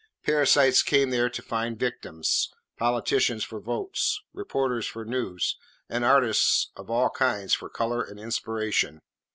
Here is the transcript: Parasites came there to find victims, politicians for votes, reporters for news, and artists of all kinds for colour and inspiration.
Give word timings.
Parasites 0.23 0.81
came 0.81 1.11
there 1.11 1.29
to 1.29 1.43
find 1.43 1.77
victims, 1.77 2.49
politicians 2.75 3.43
for 3.43 3.59
votes, 3.59 4.19
reporters 4.33 4.87
for 4.87 5.05
news, 5.05 5.57
and 5.89 6.03
artists 6.03 6.71
of 6.75 6.89
all 6.89 7.11
kinds 7.11 7.53
for 7.53 7.69
colour 7.69 8.01
and 8.03 8.19
inspiration. 8.19 9.03